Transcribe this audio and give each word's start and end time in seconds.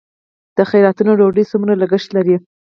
د 0.57 0.59
خیراتونو 0.69 1.11
ډوډۍ 1.19 1.45
څومره 1.51 1.73
لګښت 1.81 2.09
لري؟ 2.17 2.35